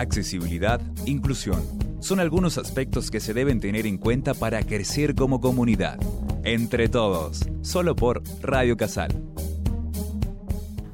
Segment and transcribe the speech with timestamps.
[0.00, 1.62] accesibilidad, inclusión.
[2.00, 5.98] Son algunos aspectos que se deben tener en cuenta para crecer como comunidad.
[6.42, 9.22] Entre todos, solo por Radio Casal.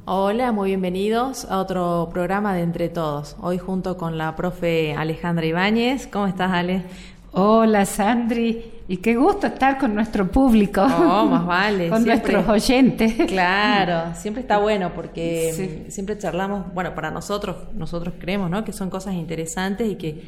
[0.05, 3.37] Hola, muy bienvenidos a otro programa de Entre Todos.
[3.41, 6.07] Hoy junto con la profe Alejandra Ibáñez.
[6.07, 6.85] ¿Cómo estás, Ale?
[7.33, 8.76] Hola, Sandri.
[8.89, 10.83] Y qué gusto estar con nuestro público.
[10.83, 11.89] Oh, más vale.
[11.89, 13.15] con nuestros oyentes.
[13.27, 18.65] Claro, siempre está bueno porque siempre charlamos, bueno, para nosotros, nosotros creemos, ¿no?
[18.65, 20.23] Que son cosas interesantes y que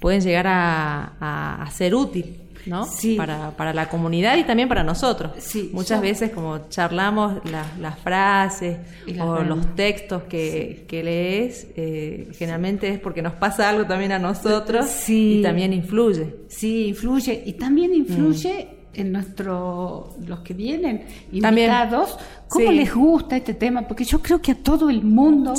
[0.00, 2.86] pueden llegar a, a ser útil ¿no?
[2.86, 3.16] Sí.
[3.16, 5.32] Para, para la comunidad y también para nosotros.
[5.38, 7.40] Sí, Muchas veces como charlamos
[7.80, 8.78] las frases
[9.20, 14.18] o los textos que, que lees, eh, generalmente es porque nos pasa algo también a
[14.18, 15.38] nosotros sí.
[15.38, 16.34] y también influye.
[16.48, 17.42] Sí, influye.
[17.46, 18.68] Y también influye...
[18.70, 18.84] Mm.
[18.96, 21.02] en nuestro los que vienen
[21.32, 22.16] invitados
[22.48, 25.54] cómo les gusta este tema porque yo creo que a todo el mundo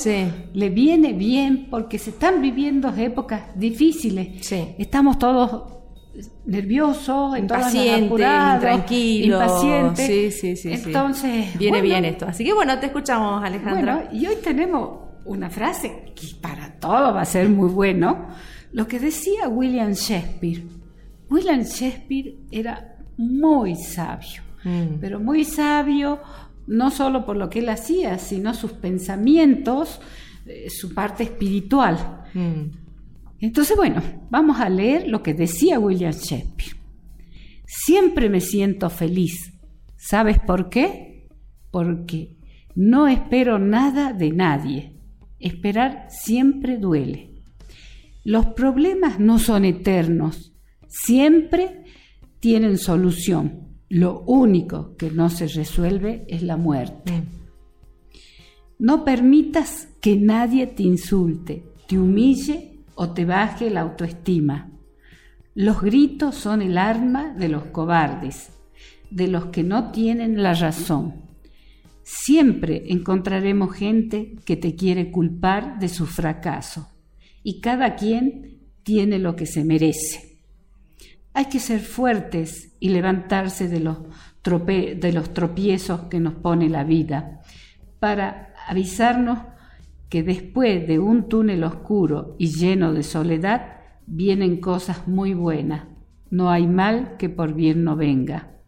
[0.54, 5.76] le viene bien porque se están viviendo épocas difíciles estamos todos
[6.46, 10.08] nervioso, impaciente, intranquilo, impaciente.
[10.08, 10.72] Sí, sí, sí.
[10.72, 12.26] Entonces, viene bien esto.
[12.28, 13.96] Así que bueno, te escuchamos, Alejandra.
[13.96, 18.28] Bueno, y hoy tenemos una frase que para todo va a ser muy bueno,
[18.72, 20.64] lo que decía William Shakespeare.
[21.30, 25.00] William Shakespeare era muy sabio, mm.
[25.02, 26.20] pero muy sabio
[26.68, 30.00] no solo por lo que él hacía, sino sus pensamientos,
[30.46, 32.26] eh, su parte espiritual.
[32.34, 32.85] Mm.
[33.46, 34.02] Entonces, bueno,
[34.32, 36.78] vamos a leer lo que decía William Shakespeare.
[37.68, 39.54] Siempre me siento feliz.
[39.98, 41.28] ¿Sabes por qué?
[41.70, 42.38] Porque
[42.74, 45.00] no espero nada de nadie.
[45.40, 47.44] Esperar siempre duele.
[48.24, 50.52] Los problemas no son eternos.
[50.88, 51.84] Siempre
[52.40, 53.78] tienen solución.
[53.90, 57.22] Lo único que no se resuelve es la muerte.
[58.80, 64.72] No permitas que nadie te insulte, te humille o te baje la autoestima.
[65.54, 68.50] Los gritos son el arma de los cobardes,
[69.10, 71.24] de los que no tienen la razón.
[72.04, 76.90] Siempre encontraremos gente que te quiere culpar de su fracaso
[77.44, 80.40] y cada quien tiene lo que se merece.
[81.34, 83.98] Hay que ser fuertes y levantarse de los,
[84.44, 87.42] de los tropiezos que nos pone la vida
[88.00, 89.40] para avisarnos
[90.16, 95.88] que después de un túnel oscuro y lleno de soledad vienen cosas muy buenas.
[96.30, 98.62] No hay mal que por bien no venga.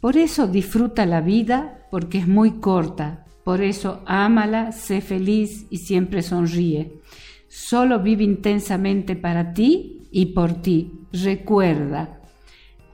[0.00, 3.26] Por eso disfruta la vida porque es muy corta.
[3.44, 7.02] Por eso ámala, sé feliz y siempre sonríe.
[7.48, 10.92] Solo vive intensamente para ti y por ti.
[11.12, 12.22] Recuerda,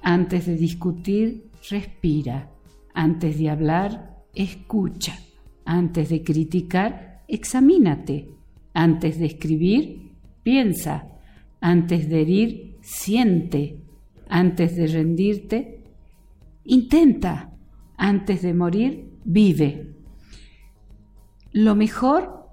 [0.02, 2.50] antes de discutir, respira.
[2.94, 5.16] Antes de hablar, escucha.
[5.64, 8.28] Antes de criticar, examínate.
[8.74, 10.12] Antes de escribir,
[10.42, 11.08] piensa.
[11.60, 13.78] Antes de herir, siente.
[14.28, 15.84] Antes de rendirte,
[16.64, 17.52] intenta.
[17.96, 19.94] Antes de morir, vive.
[21.52, 22.48] Lo mejor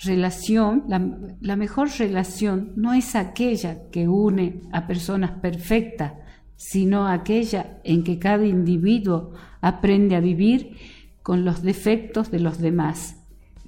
[0.00, 6.14] relación, la, la, mejor relación no es aquella que une a personas perfectas,
[6.56, 10.76] sino aquella en que cada individuo aprende a vivir
[11.22, 13.17] con los defectos de los demás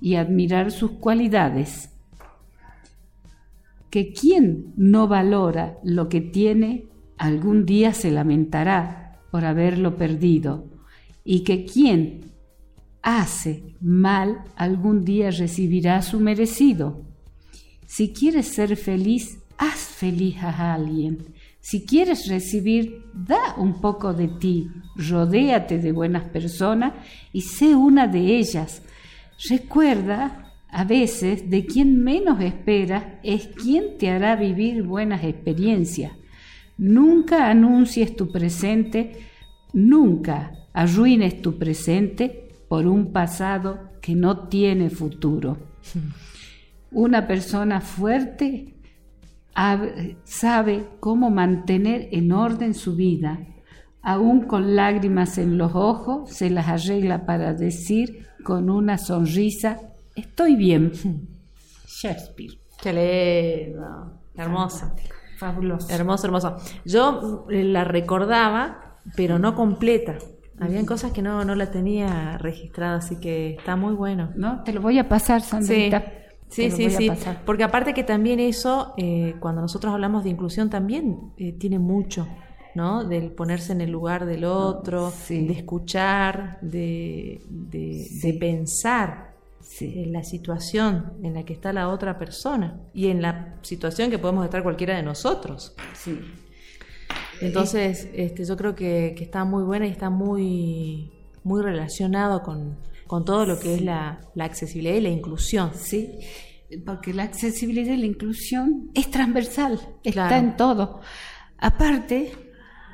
[0.01, 1.91] y admirar sus cualidades.
[3.91, 6.87] Que quien no valora lo que tiene,
[7.19, 10.65] algún día se lamentará por haberlo perdido,
[11.25, 12.33] y que quien
[13.03, 17.03] hace mal, algún día recibirá su merecido.
[17.87, 21.19] Si quieres ser feliz, haz feliz a alguien
[21.61, 26.95] si quieres recibir, da un poco de ti, rodéate de buenas personas
[27.33, 28.83] y sé una de ellas.
[29.49, 36.13] Recuerda, a veces, de quien menos esperas es quien te hará vivir buenas experiencias.
[36.77, 39.17] Nunca anuncies tu presente,
[39.73, 45.59] nunca arruines tu presente por un pasado que no tiene futuro.
[46.93, 48.75] Una persona fuerte
[50.25, 53.41] sabe cómo mantener en orden su vida.
[54.03, 59.79] Aún con lágrimas en los ojos, se las arregla para decir con una sonrisa,
[60.17, 60.93] estoy bien.
[61.87, 62.59] Shakespeare.
[62.81, 64.93] Qué lindo, hermoso.
[65.39, 65.93] Fabuloso.
[65.93, 66.57] Hermoso, hermoso.
[66.85, 70.17] Yo eh, la recordaba, pero no completa.
[70.59, 74.31] Habían cosas que no, no la tenía registrada, así que está muy bueno.
[74.37, 74.63] ¿No?
[74.63, 76.05] Te lo voy a pasar, Sandrita.
[76.49, 77.11] Sí, sí, sí.
[77.47, 82.27] Porque aparte que también eso, eh, cuando nosotros hablamos de inclusión, también eh, tiene mucho,
[82.75, 83.05] ¿no?
[83.05, 89.31] Del ponerse en el lugar del otro, de escuchar, de, de, pensar,
[89.81, 94.19] en la situación en la que está la otra persona y en la situación que
[94.19, 95.75] podemos estar cualquiera de nosotros.
[95.95, 96.19] Sí.
[97.41, 101.11] Entonces, este, yo creo que, está muy buena y está muy,
[101.43, 102.77] muy relacionado con,
[103.25, 105.73] todo lo que es la, accesibilidad y la inclusión.
[105.75, 106.19] Sí,
[106.85, 111.01] porque la accesibilidad y la inclusión es transversal, está en todo.
[111.59, 112.50] Aparte,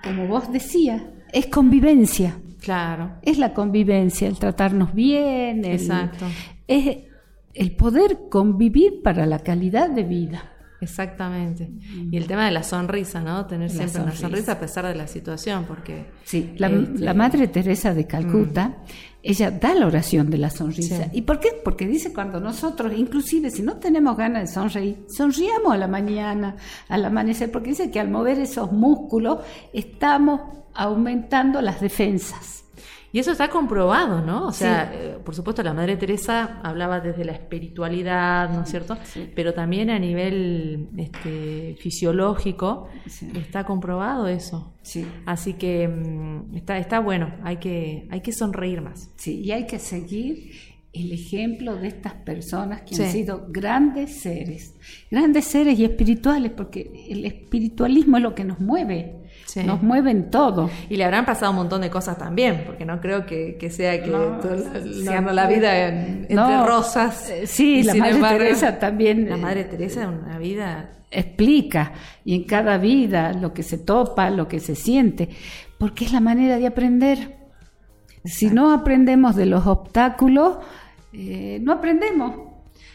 [0.07, 2.39] como vos decías, es convivencia.
[2.61, 3.13] Claro.
[3.23, 6.27] Es la convivencia, el tratarnos bien, Exacto.
[6.67, 6.99] es
[7.55, 10.53] el poder convivir para la calidad de vida.
[10.81, 11.71] Exactamente.
[12.11, 13.47] Y el tema de la sonrisa, ¿no?
[13.47, 16.07] Tener siempre una sonrisa a pesar de la situación, porque...
[16.25, 18.75] Sí, la, este, Madre Teresa de Calcuta, mm.
[19.27, 21.09] Ella da la oración de la sonrisa.
[21.13, 21.49] ¿Y por qué?
[21.65, 26.57] Porque dice cuando nosotros, inclusive si no tenemos ganas de sonreír, sonriamos a la mañana,
[26.89, 29.41] al amanecer, porque dice que al mover esos músculos
[29.73, 30.41] estamos
[30.75, 32.66] aumentando las defensas.
[33.17, 34.47] Y eso está comprobado, ¿no?
[34.47, 38.99] O sea, eh, por supuesto, la Madre Teresa hablaba desde la espiritualidad, ¿no es cierto?
[39.35, 42.89] Pero también a nivel este, fisiológico
[43.35, 44.75] está comprobado eso.
[44.83, 45.07] Sí.
[45.25, 49.11] Así que mm, está, está bueno, hay que, hay que sonreír más.
[49.17, 54.75] Sí, y hay que seguir el ejemplo de estas personas que han sido grandes seres,
[55.11, 59.27] grandes seres y espirituales, porque el espiritualismo es lo que nos mueve
[59.65, 60.71] nos mueven todo.
[60.89, 64.11] Y le habrán pasado un montón de cosas también, porque no creo que, sea que
[64.11, 64.41] no,
[65.33, 67.31] la vida entre rosas.
[67.31, 69.29] Eh, sí, la Madre Teresa también.
[69.29, 71.93] La Madre Teresa es una vida explica
[72.25, 75.31] y en cada vida lo que se topa, lo que se siente,
[75.79, 77.37] porque es la manera de aprender.
[78.25, 80.59] Si no aprendemos de los obstáculos,
[81.17, 82.53] eh, no aprendemos.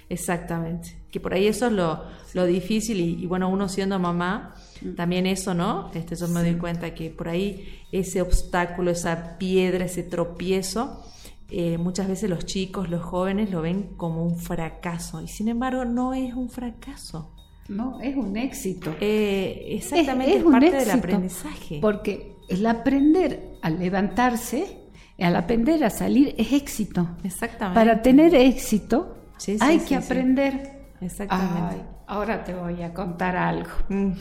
[0.09, 2.03] Exactamente, que por ahí eso es lo,
[2.33, 4.55] lo difícil y, bueno, uno siendo mamá,
[4.97, 5.89] también eso, ¿no?
[5.93, 11.01] Este, yo me doy cuenta que por ahí ese obstáculo, esa piedra, ese tropiezo,
[11.49, 15.85] eh, muchas veces los chicos, los jóvenes lo ven como un fracaso y sin embargo
[15.85, 17.33] no es un fracaso.
[17.69, 18.93] No, es un éxito.
[18.99, 21.79] Eh, exactamente, es, parte del aprendizaje.
[21.81, 24.80] Porque el aprender a levantarse,
[25.23, 27.07] al aprender a salir es éxito.
[27.23, 27.79] Exactamente.
[27.79, 29.17] Para tener éxito
[29.59, 30.81] hay que aprender.
[31.01, 31.83] Exactamente.
[32.07, 33.71] ahora te voy a contar algo.
[33.89, 34.11] Mm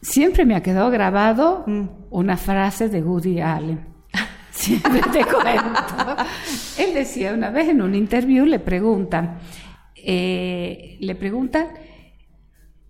[0.00, 1.88] siempre me ha quedado grabado mm.
[2.10, 3.86] una frase de Woody Allen.
[4.50, 6.16] Siempre te cuento.
[6.78, 9.38] Él decía una vez en un interview, le preguntan,
[9.94, 11.68] eh, le preguntan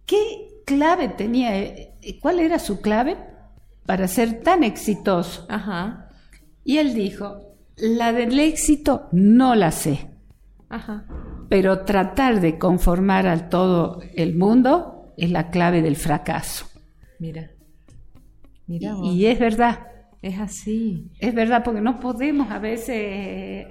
[0.06, 3.18] qué clave tenía, eh, cuál era su clave
[3.84, 5.46] para ser tan exitoso.
[5.50, 6.07] Ajá.
[6.64, 10.10] Y él dijo, la del éxito no la sé.
[10.68, 11.06] Ajá.
[11.48, 16.66] Pero tratar de conformar a todo el mundo es la clave del fracaso.
[17.18, 17.50] Mira.
[18.66, 19.86] Mira Y, es verdad.
[20.20, 21.10] Es así.
[21.18, 23.66] Es verdad, porque no podemos a veces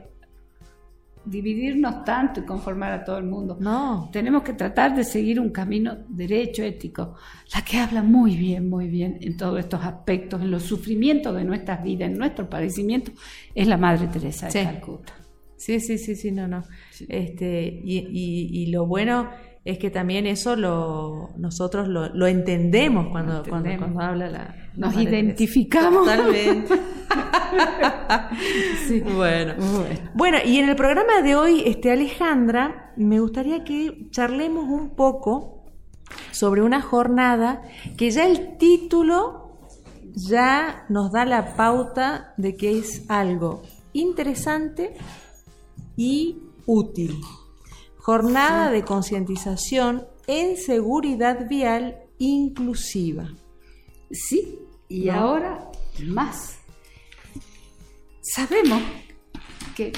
[1.29, 3.57] dividirnos tanto y conformar a todo el mundo.
[3.59, 4.09] No.
[4.11, 7.15] Tenemos que tratar de seguir un camino derecho, ético.
[7.53, 11.43] La que habla muy bien, muy bien en todos estos aspectos, en los sufrimientos de
[11.43, 13.11] nuestras vidas, en nuestro padecimiento,
[13.53, 15.13] es la Madre Teresa de Calcuta.
[15.55, 16.63] Sí, sí, sí, sí, no, no.
[17.07, 19.29] Este, y lo bueno
[19.67, 24.55] es que también eso lo nosotros lo, entendemos cuando, Cuando, habla la...
[24.77, 26.05] Nos identificamos.
[26.05, 26.73] Totalmente.
[29.15, 29.53] Bueno.
[30.13, 30.37] bueno.
[30.45, 35.65] y en el programa de hoy, este, Alejandra, me gustaría que charlemos un poco
[36.31, 37.63] sobre una jornada
[37.97, 39.59] que ya el título
[40.13, 43.63] ya nos da la pauta de que es algo
[43.93, 44.95] interesante
[45.95, 47.19] y útil.
[48.07, 53.33] Jornada de concientización en seguridad vial inclusiva.
[54.09, 55.69] Sí, y ahora
[56.05, 56.57] más.
[58.21, 58.81] Sabemos
[59.75, 59.91] que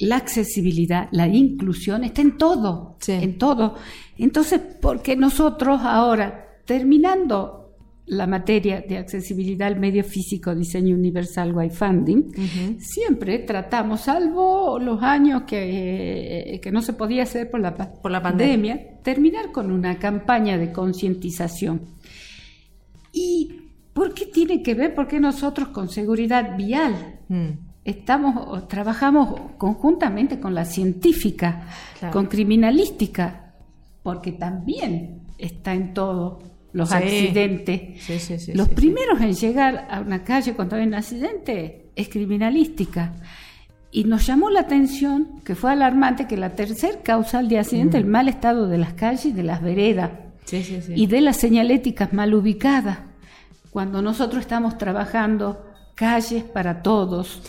[0.00, 3.76] la accesibilidad, la inclusión está en todo, en todo.
[4.18, 7.65] Entonces, ¿por qué nosotros ahora, terminando
[8.06, 15.02] la materia de accesibilidad al medio físico, diseño universal, white funding, siempre tratamos, salvo los
[15.02, 19.98] años que, que, no se podía hacer por la, por la pandemia, terminar con una
[19.98, 21.80] campaña de concientización.
[23.12, 24.94] ¿Y por qué tiene que ver?
[24.94, 27.48] Porque nosotros con seguridad vial mm.
[27.84, 31.66] estamos, trabajamos conjuntamente con la científica,
[32.12, 33.54] con criminalística,
[34.04, 38.06] porque también está en todo los accidentes.
[38.54, 43.14] los primeros en llegar a una calle cuando hay un accidente es criminalística.
[43.90, 48.04] Y nos llamó la atención, que fue alarmante, que la tercer causal de accidente, el
[48.04, 50.10] mal estado de las calles y de las veredas,
[50.94, 52.98] y de las señaléticas mal ubicadas.
[53.70, 55.64] Cuando nosotros estamos trabajando
[55.94, 57.42] calles para todos,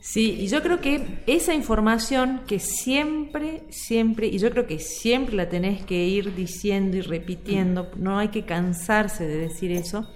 [0.00, 5.36] Sí, y yo creo que esa información que siempre, siempre, y yo creo que siempre
[5.36, 10.08] la tenés que ir diciendo y repitiendo, no hay que cansarse de decir eso,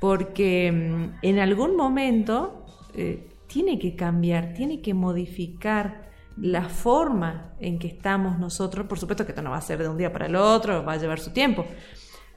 [0.00, 6.08] porque mm, en algún momento eh, tiene que cambiar, tiene que modificar
[6.40, 9.88] la forma en que estamos nosotros, por supuesto que esto no va a ser de
[9.88, 11.66] un día para el otro, va a llevar su tiempo,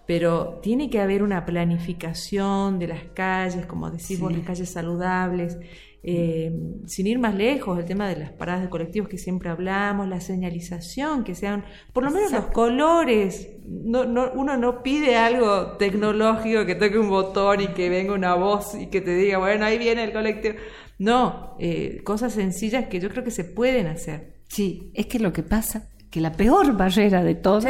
[0.08, 5.58] pero tiene que haber una planificación de las calles, como decimos, las calles saludables,
[6.04, 6.52] eh,
[6.88, 10.20] sin ir más lejos, el tema de las paradas de colectivos que siempre hablamos, la
[10.20, 13.50] señalización, que sean, por lo menos los colores.
[13.68, 18.34] No, no, uno no pide algo tecnológico que toque un botón y que venga una
[18.34, 20.56] voz y que te diga, bueno, ahí viene el colectivo.
[20.98, 24.42] No, eh, cosas sencillas que yo creo que se pueden hacer.
[24.48, 27.68] Sí, es que lo que pasa, que la peor barrera de todo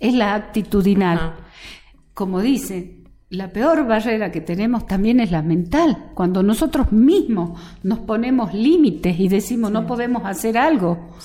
[0.00, 1.34] es la actitudinal.
[2.14, 8.00] Como dicen, la peor barrera que tenemos también es la mental, cuando nosotros mismos nos
[8.00, 11.16] ponemos límites y decimos no podemos hacer algo.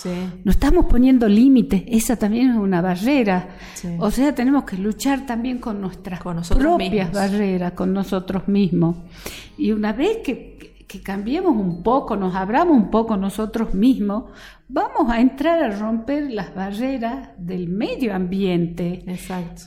[0.43, 3.49] No estamos poniendo límites, esa también es una barrera.
[3.99, 8.97] O sea, tenemos que luchar también con nuestras propias barreras, con nosotros mismos.
[9.57, 10.56] Y una vez que
[10.87, 14.31] que cambiemos un poco, nos abramos un poco nosotros mismos,
[14.69, 19.03] vamos a entrar a romper las barreras del medio ambiente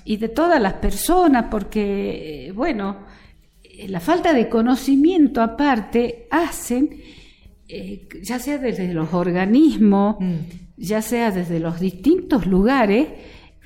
[0.04, 2.96] y de todas las personas, porque, eh, bueno,
[3.62, 6.90] eh, la falta de conocimiento aparte hacen,
[7.68, 10.34] eh, ya sea desde los organismos, mm.
[10.78, 13.08] ya sea desde los distintos lugares,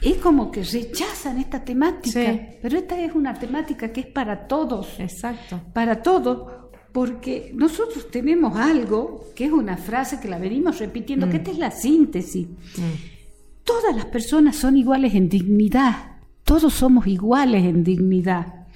[0.02, 4.98] es como que rechazan esta temática, pero esta es una temática que es para todos.
[4.98, 5.60] Exacto.
[5.72, 6.63] Para todos
[6.94, 11.40] porque nosotros tenemos algo, que es una frase que la venimos repitiendo, que mm.
[11.40, 12.46] esta es la síntesis.
[12.46, 13.64] Mm.
[13.64, 16.12] Todas las personas son iguales en dignidad,
[16.44, 18.66] todos somos iguales en dignidad,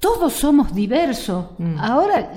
[0.00, 1.46] todos somos diversos.
[1.56, 1.78] Mm.
[1.78, 2.34] Ahora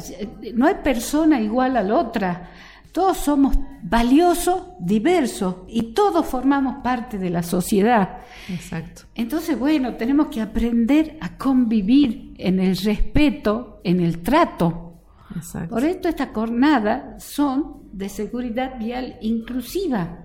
[0.53, 2.49] no hay persona igual a la otra,
[2.91, 8.19] todos somos valiosos, diversos y todos formamos parte de la sociedad.
[8.49, 9.03] Exacto.
[9.15, 15.01] Entonces, bueno, tenemos que aprender a convivir en el respeto, en el trato.
[15.35, 15.75] Exacto.
[15.75, 20.19] Por esto estas jornadas son de seguridad vial inclusiva.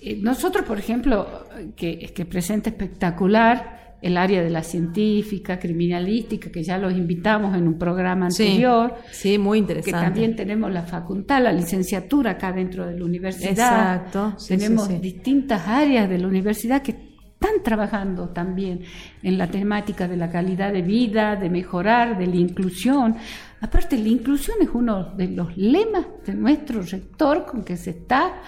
[0.00, 1.44] Eh, nosotros, por ejemplo,
[1.76, 7.66] que, que presenta espectacular, el área de la científica, criminalística, que ya los invitamos en
[7.66, 8.94] un programa anterior.
[9.10, 9.98] Sí, muy interesante.
[9.98, 13.50] Que también tenemos la facultad, la licenciatura acá dentro de la universidad.
[13.50, 14.36] Exacto.
[14.48, 18.82] tenemos distintas áreas de la universidad que están trabajando también
[19.22, 23.16] en la temática de la calidad de vida, de mejorar, de la inclusión.
[23.62, 28.42] Aparte, la inclusión es uno de los lemas de nuestro rector con que se está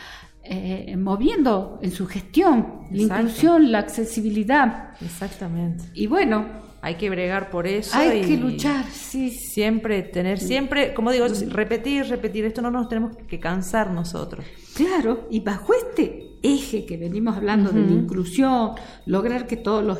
[0.44, 4.90] eh, moviendo en su gestión, la inclusión, la accesibilidad.
[5.00, 5.84] Exactamente.
[5.94, 6.46] Y bueno,
[6.80, 7.96] hay que bregar por eso.
[7.96, 9.30] Hay que luchar, sí.
[9.30, 14.44] Siempre tener, siempre, como digo, repetir, repetir, esto no nos tenemos que cansar nosotros.
[14.74, 18.72] Claro, y bajo este eje que venimos hablando de la inclusión,
[19.06, 19.98] lograr que todos los,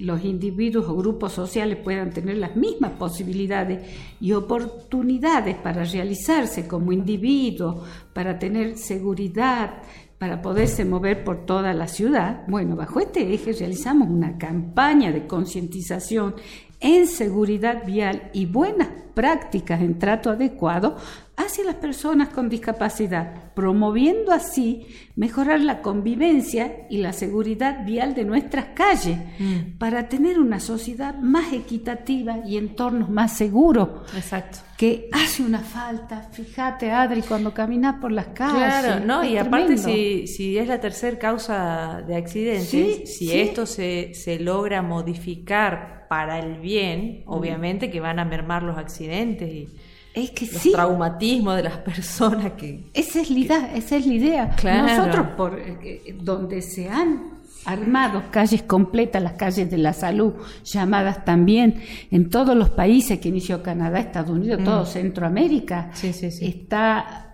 [0.00, 3.86] los individuos o grupos sociales puedan tener las mismas posibilidades
[4.20, 9.82] y oportunidades para realizarse como individuos, para tener seguridad,
[10.18, 12.42] para poderse mover por toda la ciudad.
[12.48, 16.34] Bueno, bajo este eje realizamos una campaña de concientización
[16.80, 20.96] en seguridad vial y buenas prácticas en trato adecuado
[21.36, 28.24] hacia las personas con discapacidad, promoviendo así mejorar la convivencia y la seguridad vial de
[28.24, 29.76] nuestras calles mm.
[29.78, 33.88] para tener una sociedad más equitativa y entornos más seguros.
[34.14, 34.58] Exacto.
[34.76, 38.54] Que hace una falta, fíjate Adri, cuando caminas por las calles.
[38.54, 39.24] Claro, ¿no?
[39.24, 44.80] y aparte si, si, es la tercera causa de accidentes, si esto se, se logra
[44.80, 47.30] modificar para el bien, mm.
[47.30, 49.68] obviamente que van a mermar los accidentes y
[50.14, 52.90] es que los traumatismos de las personas que...
[52.94, 54.56] Esa es la idea, esa es la idea.
[54.62, 60.34] Nosotros, por eh, donde se han armado calles completas, las calles de la salud,
[60.64, 64.86] llamadas también en todos los países que inició Canadá, Estados Unidos, todo mm.
[64.86, 67.28] Centroamérica, sí, sí, está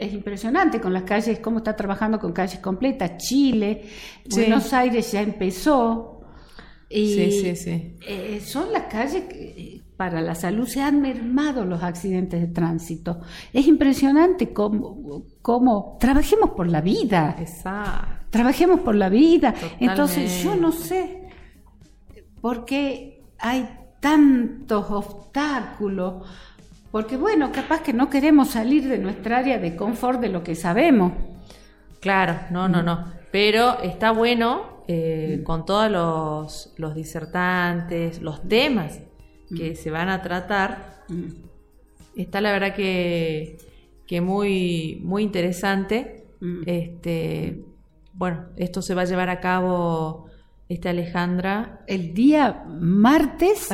[0.00, 3.18] es impresionante con las calles, cómo está trabajando con calles completas.
[3.18, 3.82] Chile,
[4.30, 6.22] Buenos Aires ya empezó.
[6.88, 7.96] Y sí, sí, sí.
[8.06, 13.20] Eh, son las calles que, para la salud, se han mermado los accidentes de tránsito.
[13.52, 17.36] Es impresionante cómo, cómo trabajemos por la vida.
[17.38, 18.24] Exacto.
[18.30, 19.52] Trabajemos por la vida.
[19.78, 21.28] Entonces yo no sé
[22.40, 23.68] por qué hay
[24.00, 26.26] tantos obstáculos.
[26.90, 30.54] Porque bueno, capaz que no queremos salir de nuestra área de confort de lo que
[30.54, 31.12] sabemos.
[32.00, 33.04] Claro, no, no, no.
[33.30, 38.98] Pero está bueno eh, con todos los, los disertantes, los temas
[39.56, 41.04] que se van a tratar,
[42.14, 43.58] está la verdad que
[44.10, 46.26] que muy, muy interesante.
[46.40, 46.62] Mm.
[46.66, 47.62] Este,
[48.12, 50.26] bueno, esto se va a llevar a cabo
[50.70, 51.80] este, Alejandra?
[51.88, 53.68] El día martes,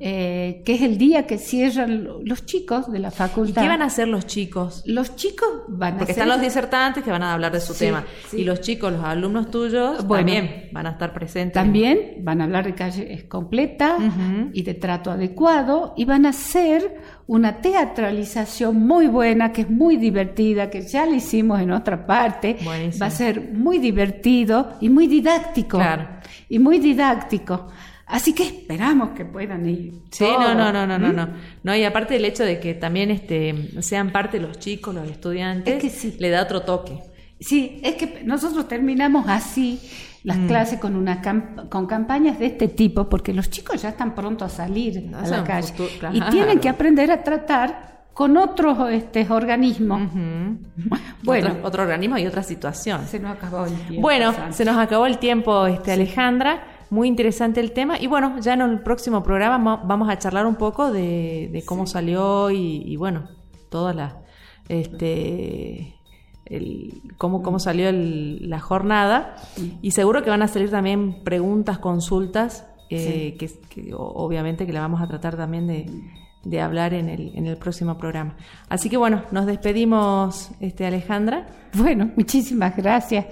[0.00, 3.62] eh, que es el día que cierran los chicos de la facultad.
[3.62, 4.82] ¿Y qué van a hacer los chicos?
[4.84, 8.04] Los chicos van a Porque están los disertantes que van a hablar de su tema.
[8.32, 11.54] Y los chicos, los alumnos tuyos, también van a estar presentes.
[11.54, 13.96] También van a hablar de calle completa
[14.52, 19.96] y de trato adecuado y van a hacer una teatralización muy buena, que es muy
[19.96, 22.56] divertida, que ya la hicimos en otra parte.
[23.00, 25.78] Va a ser muy divertido y muy didáctico.
[25.78, 27.68] Claro y muy didáctico.
[28.04, 30.02] Así que esperamos que puedan ir.
[30.10, 31.28] Sí, no, no, no, no, no, no.
[31.62, 35.80] No, y aparte el hecho de que también este, sean parte los chicos, los estudiantes,
[35.80, 36.14] que sí.
[36.18, 36.98] le da otro toque.
[37.40, 39.80] Sí, es que nosotros terminamos así
[40.22, 40.46] las mm.
[40.46, 41.20] clases con una
[41.68, 45.44] con campañas de este tipo, porque los chicos ya están pronto a salir a la
[45.44, 45.72] calle
[46.12, 50.02] y tienen que aprender a tratar con otros este, organismos.
[51.24, 53.06] Bueno, otro, otro, organismo y otra situación.
[53.06, 54.02] Se nos acabó el tiempo.
[54.02, 56.64] Bueno, se nos acabó el tiempo, este, Alejandra.
[56.90, 57.96] Muy interesante el tema.
[58.00, 62.50] Y bueno, ya en el próximo programa vamos a charlar un poco de, cómo salió
[62.50, 63.28] y, bueno,
[63.70, 64.16] toda la.
[64.68, 65.94] Este,
[66.46, 69.36] el, cómo, cómo salió la jornada.
[69.80, 74.80] Y seguro que van a salir también preguntas, consultas, eh, que, que, obviamente que la
[74.80, 75.86] vamos a tratar también de
[76.44, 78.36] de hablar en el, en el próximo programa.
[78.68, 81.46] Así que bueno, nos despedimos, este, Alejandra.
[81.74, 83.26] Bueno, muchísimas gracias.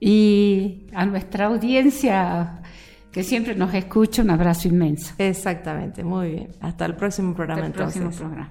[0.00, 2.62] Y a nuestra audiencia
[3.10, 5.14] que siempre nos escucha, un abrazo inmenso.
[5.18, 6.48] Exactamente, muy bien.
[6.60, 8.50] Hasta el próximo programa Hasta el próximo programa.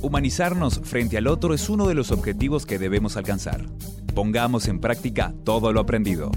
[0.00, 3.66] Humanizarnos frente al otro es uno de los objetivos que debemos alcanzar.
[4.14, 6.30] Pongamos en práctica todo lo aprendido.